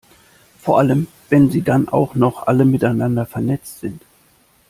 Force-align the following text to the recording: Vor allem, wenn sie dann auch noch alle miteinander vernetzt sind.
Vor 0.59 0.79
allem, 0.79 1.05
wenn 1.29 1.51
sie 1.51 1.61
dann 1.61 1.87
auch 1.87 2.15
noch 2.15 2.47
alle 2.47 2.65
miteinander 2.65 3.27
vernetzt 3.27 3.81
sind. 3.81 4.01